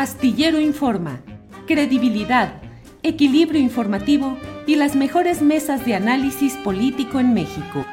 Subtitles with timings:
[0.00, 1.20] Astillero Informa,
[1.66, 2.62] credibilidad,
[3.02, 7.84] equilibrio informativo y las mejores mesas de análisis político en México.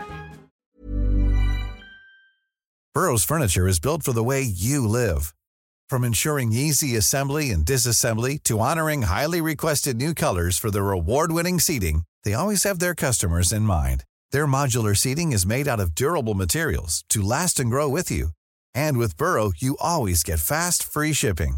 [2.93, 5.35] Burroughs Furniture is built for the way you live.
[5.89, 11.59] From ensuring easy assembly and disassembly to honoring highly requested new colors for their award-winning
[11.59, 14.05] seating, they always have their customers in mind.
[14.31, 18.29] Their modular seating is made out of durable materials to last and grow with you.
[18.73, 21.57] And with Burrow, you always get fast, free shipping.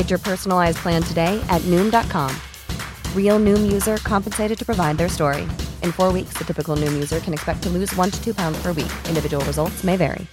[0.00, 2.34] Get your personalized plan today at Noom.com.
[3.14, 5.42] Real Noom user compensated to provide their story.
[5.82, 8.56] In four weeks, the typical Noom user can expect to lose one to two pounds
[8.62, 8.90] per week.
[9.08, 10.26] Individual results may vary.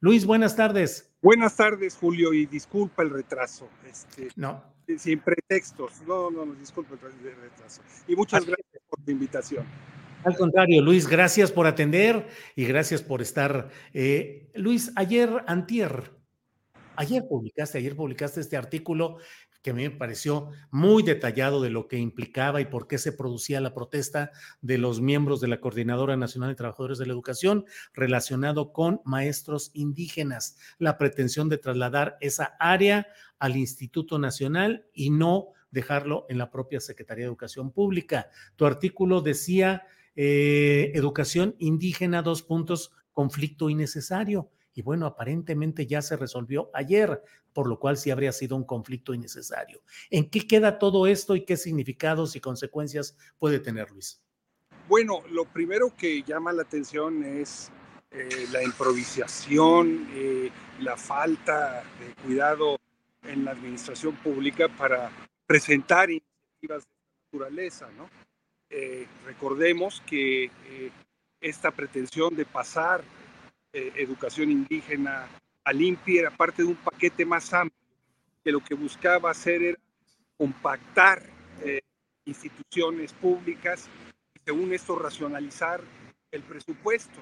[0.00, 1.10] Luis, buenas tardes.
[1.20, 3.68] Buenas tardes, Julio, y disculpa el retraso.
[3.86, 4.64] Este, No,
[4.96, 6.00] sin pretextos.
[6.06, 7.82] No, no, no, disculpa el retraso.
[8.06, 9.66] Y muchas gracias por tu invitación.
[10.24, 13.68] al contrario, Luis, gracias por atender y gracias por estar.
[13.92, 16.17] Eh, Luis, ayer, antier,
[16.98, 19.18] ayer publicaste, ayer publicaste este artículo
[19.62, 23.12] que a mí me pareció muy detallado de lo que implicaba y por qué se
[23.12, 27.64] producía la protesta de los miembros de la Coordinadora Nacional de Trabajadores de la Educación
[27.94, 33.06] relacionado con maestros indígenas, la pretensión de trasladar esa área
[33.38, 38.28] al Instituto Nacional y no dejarlo en la propia Secretaría de Educación Pública.
[38.56, 39.84] Tu artículo decía
[40.16, 44.50] eh, educación indígena, dos puntos, conflicto innecesario.
[44.78, 47.20] Y bueno, aparentemente ya se resolvió ayer,
[47.52, 49.82] por lo cual sí habría sido un conflicto innecesario.
[50.08, 54.22] ¿En qué queda todo esto y qué significados y consecuencias puede tener, Luis?
[54.88, 57.72] Bueno, lo primero que llama la atención es
[58.12, 62.78] eh, la improvisación, eh, la falta de cuidado
[63.24, 65.10] en la administración pública para
[65.44, 68.08] presentar iniciativas de naturaleza, ¿no?
[68.70, 70.92] Eh, recordemos que eh,
[71.40, 73.02] esta pretensión de pasar
[73.72, 75.28] eh, educación indígena
[75.64, 77.78] al INPI era parte de un paquete más amplio,
[78.42, 79.78] que lo que buscaba hacer era
[80.38, 81.22] compactar
[81.62, 81.82] eh,
[82.24, 83.86] instituciones públicas
[84.34, 85.82] y según esto racionalizar
[86.30, 87.20] el presupuesto.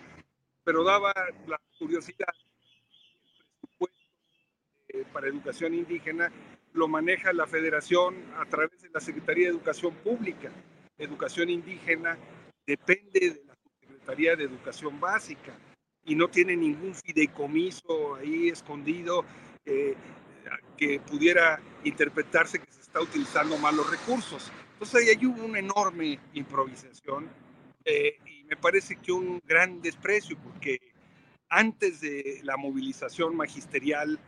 [0.62, 1.12] Pero daba
[1.48, 4.04] la curiosidad, el presupuesto
[4.88, 6.30] eh, para educación indígena
[6.74, 10.52] lo maneja la federación a través de la Secretaría de Educación Pública.
[10.96, 12.16] Educación indígena
[12.64, 15.52] depende de la Secretaría de Educación Básica
[16.06, 19.24] y no tiene ningún fideicomiso ahí escondido
[19.64, 19.94] eh,
[20.76, 24.50] que pudiera interpretarse que se está utilizando mal los recursos.
[24.74, 27.28] Entonces ahí hubo una enorme improvisación
[27.84, 30.78] eh, y me parece que un gran desprecio porque
[31.48, 34.18] antes de la movilización magisterial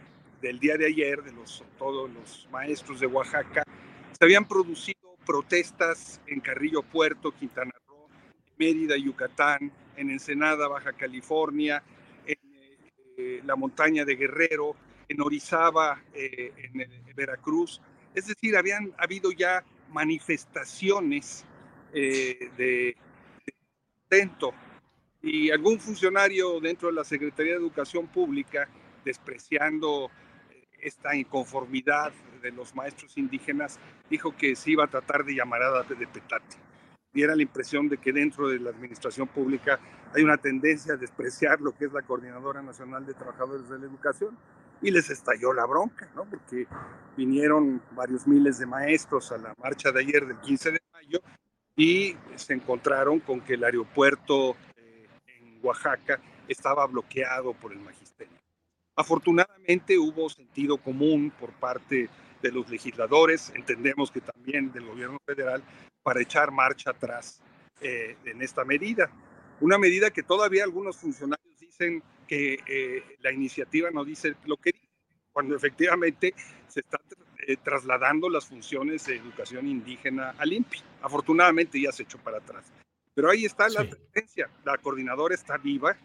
[0.41, 3.62] del día de ayer de los, todos los maestros de Oaxaca,
[4.12, 8.09] se habían producido protestas en Carrillo Puerto, Quintana Roo,
[8.56, 11.82] Mérida, Yucatán, en Ensenada, Baja California,
[12.25, 12.38] en
[13.16, 14.76] eh, la montaña de Guerrero,
[15.09, 17.81] en Orizaba, eh, en, en, Veracruz.
[18.14, 21.44] Es decir, habían habido ya manifestaciones
[21.92, 22.97] eh, de,
[23.44, 23.54] de
[24.03, 24.53] intento
[25.22, 28.69] y algún funcionario dentro de la Secretaría de Educación Pública,
[29.04, 30.10] despreciando
[30.50, 35.82] eh, esta inconformidad de los maestros indígenas, dijo que se iba a tratar de llamarada
[35.82, 36.68] de petate
[37.19, 39.81] diera la impresión de que dentro de la administración pública
[40.15, 43.87] hay una tendencia a despreciar lo que es la Coordinadora Nacional de Trabajadores de la
[43.87, 44.39] Educación
[44.81, 46.27] y les estalló la bronca, ¿no?
[46.27, 46.69] Porque
[47.17, 51.21] vinieron varios miles de maestros a la marcha de ayer del 15 de mayo
[51.75, 58.38] y se encontraron con que el aeropuerto eh, en Oaxaca estaba bloqueado por el magisterio.
[58.98, 62.11] Afortunadamente hubo sentido común por parte
[62.43, 65.62] de los legisladores, entendemos que también del gobierno federal,
[66.02, 67.40] para echar marcha atrás
[67.81, 69.08] eh, en esta medida.
[69.61, 74.73] Una medida que todavía algunos funcionarios dicen que eh, la iniciativa no dice lo que
[74.73, 74.88] dice,
[75.32, 76.34] cuando efectivamente
[76.67, 77.00] se están
[77.46, 80.82] eh, trasladando las funciones de educación indígena al INPI.
[81.02, 82.73] Afortunadamente ya se echó para atrás.
[83.14, 84.50] Pero ahí está la tendencia.
[84.64, 85.96] La coordinadora está viva,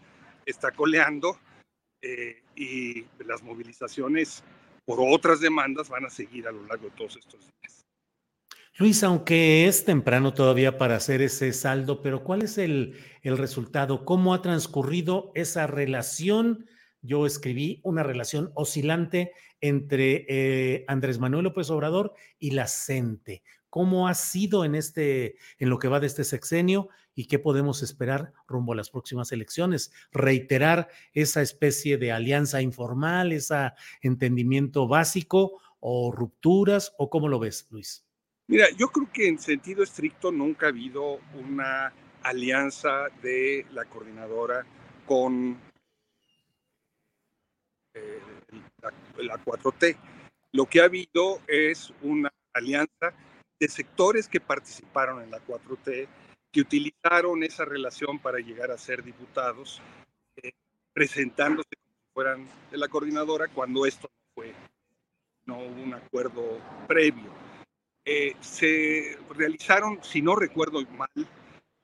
[0.45, 1.39] está coleando
[2.55, 4.44] y las movilizaciones
[4.85, 7.85] por otras demandas van a seguir a lo largo de todos estos días.
[8.77, 14.03] Luis, aunque es temprano todavía para hacer ese saldo, pero ¿cuál es el, el resultado?
[14.03, 16.65] ¿Cómo ha transcurrido esa relación
[17.03, 23.44] yo escribí una relación oscilante entre eh, Andrés Manuel López Obrador y la CENTE.
[23.73, 27.81] ¿Cómo ha sido en este, en lo que va de este sexenio y qué podemos
[27.81, 29.91] esperar rumbo a las próximas elecciones?
[30.11, 33.71] Reiterar esa especie de alianza informal, ese
[34.03, 38.05] entendimiento básico o rupturas o cómo lo ves, Luis?
[38.45, 41.91] Mira, yo creo que en sentido estricto nunca ha habido una
[42.21, 44.67] alianza de la coordinadora
[45.07, 45.59] con
[47.95, 48.21] eh,
[49.17, 49.97] la, 4T.
[50.51, 53.15] Lo que ha habido es una alianza
[53.68, 56.07] sectores que participaron en la 4T,
[56.51, 59.81] que utilizaron esa relación para llegar a ser diputados,
[60.38, 60.51] eh,
[60.94, 64.54] presentándose como si fueran de la coordinadora cuando esto no fue,
[65.45, 67.33] no hubo un acuerdo previo.
[68.06, 71.09] Eh, se realizaron, si no recuerdo mal,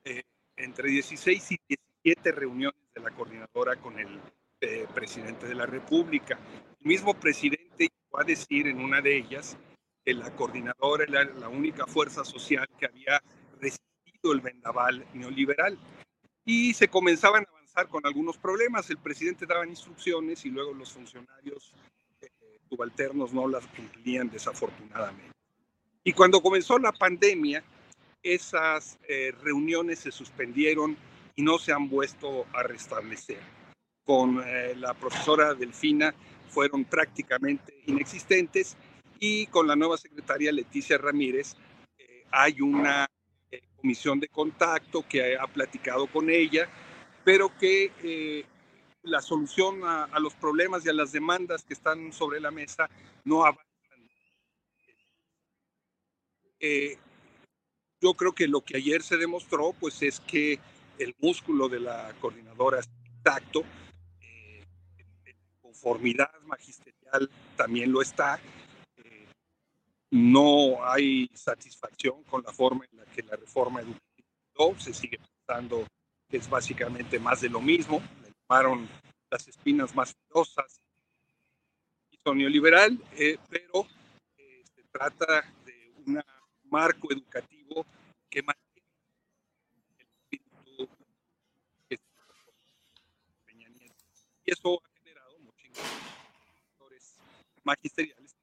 [0.04, 0.22] eh,
[0.56, 1.58] entre 16 y
[2.04, 4.20] 17 reuniones de la coordinadora con el
[4.94, 6.38] presidente de la República.
[6.80, 9.56] El mismo presidente llegó a decir en una de ellas
[10.04, 13.22] la coordinadora era la única fuerza social que había
[13.60, 15.78] resistido el vendaval neoliberal.
[16.44, 18.90] Y se comenzaban a avanzar con algunos problemas.
[18.90, 21.74] El presidente daba instrucciones y luego los funcionarios
[22.68, 25.34] subalternos no las cumplían desafortunadamente.
[26.04, 27.62] Y cuando comenzó la pandemia,
[28.22, 30.96] esas eh, reuniones se suspendieron
[31.36, 33.40] y no se han vuelto a restablecer.
[34.04, 36.14] Con eh, la profesora Delfina
[36.48, 38.76] fueron prácticamente inexistentes
[39.20, 41.54] y con la nueva secretaria Leticia Ramírez
[41.96, 43.06] eh, hay una
[43.76, 46.68] comisión de contacto que ha platicado con ella,
[47.24, 48.44] pero que
[49.02, 52.90] la solución a, los problemas y a las demandas que están sobre la mesa
[53.24, 53.70] no avanza
[56.60, 56.98] eh,
[58.02, 60.58] yo creo que lo que ayer se demostró, pues es que
[60.98, 63.62] el músculo de la coordinadora es intacto,
[64.20, 64.64] eh,
[65.60, 68.38] conformidad magisterial también lo está.
[70.10, 75.18] Eh, no hay satisfacción con la forma en la que la reforma educativa se sigue
[75.18, 75.86] pensando
[76.28, 78.02] que es básicamente más de lo mismo.
[78.22, 78.88] Le llamaron
[79.30, 80.80] las espinas más filosas,
[82.10, 82.98] y neoliberal,
[83.48, 83.86] pero
[84.74, 86.24] se trata de una
[86.64, 87.86] marco educativo
[88.28, 88.88] que mantiene
[89.98, 90.88] el espíritu.
[94.44, 95.76] Y eso ha generado muchos
[96.54, 97.16] sectores
[97.64, 98.39] magisteriales.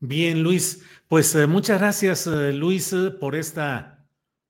[0.00, 4.06] Bien, Luis, pues eh, muchas gracias, eh, Luis, eh, por esta,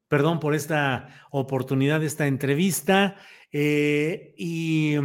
[0.09, 3.17] perdón, por esta oportunidad, esta entrevista.
[3.53, 4.97] y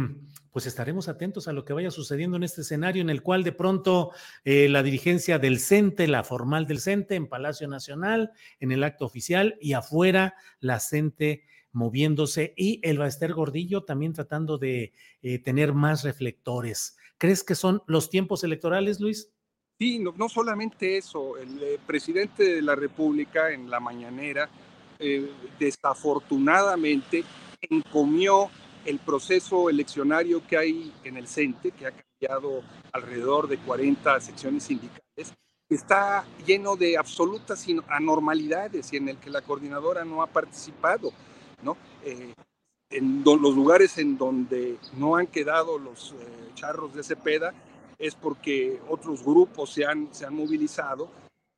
[0.50, 3.52] pues estaremos atentos a lo que vaya sucediendo en este escenario en el cual de
[3.52, 4.10] pronto
[4.44, 9.56] la dirigencia del CENTE, la formal del CENTE en Palacio Nacional, en el acto oficial
[9.60, 14.92] y afuera la CENTE moviéndose y el Baester Gordillo también tratando de
[15.44, 16.96] tener más reflectores.
[17.16, 19.30] ¿Crees que son los tiempos electorales, Luis?
[19.80, 21.38] Sí, no, solamente eso.
[21.38, 24.50] El eh, presidente de la República en la mañanera
[25.58, 27.24] desafortunadamente
[27.62, 28.50] encomió
[28.84, 32.62] el proceso eleccionario que hay en el CENTE, que ha cambiado
[32.92, 35.32] alrededor de 40 secciones sindicales,
[35.70, 41.12] está lleno de absolutas anormalidades y en el que la coordinadora no ha participado,
[41.62, 41.78] ¿no?
[42.04, 42.34] Eh,
[42.90, 47.54] en los lugares en donde no han quedado los eh, charros de Cepeda
[48.00, 51.10] es porque otros grupos se han, se han movilizado,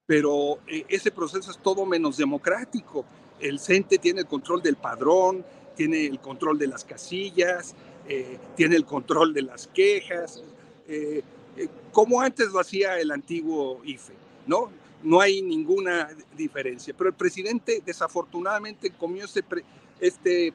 [0.04, 3.04] pero eh, ese proceso es todo menos democrático.
[3.40, 5.44] El CENTE tiene el control del padrón,
[5.76, 7.76] tiene el control de las casillas,
[8.08, 10.42] eh, tiene el control de las quejas,
[10.88, 11.22] eh,
[11.92, 14.14] como antes lo hacía el antiguo IFE,
[14.46, 14.70] ¿no?
[15.04, 16.94] No hay ninguna diferencia.
[16.96, 19.44] Pero el presidente desafortunadamente comió este,
[20.00, 20.54] este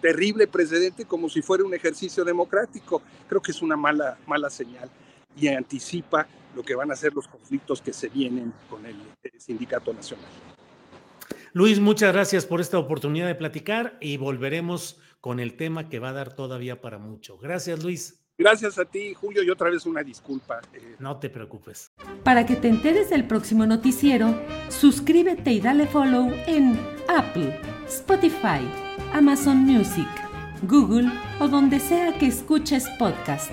[0.00, 3.02] terrible precedente como si fuera un ejercicio democrático.
[3.28, 4.90] Creo que es una mala, mala señal
[5.36, 8.96] y anticipa lo que van a ser los conflictos que se vienen con el
[9.38, 10.30] Sindicato Nacional.
[11.52, 16.08] Luis, muchas gracias por esta oportunidad de platicar y volveremos con el tema que va
[16.08, 17.38] a dar todavía para mucho.
[17.38, 18.24] Gracias, Luis.
[18.36, 20.60] Gracias a ti, Julio, y otra vez una disculpa.
[20.72, 20.96] Eh.
[20.98, 21.92] No te preocupes.
[22.24, 24.36] Para que te enteres del próximo noticiero,
[24.68, 26.76] suscríbete y dale follow en
[27.08, 28.68] Apple, Spotify,
[29.12, 30.08] Amazon Music,
[30.64, 33.52] Google o donde sea que escuches podcast.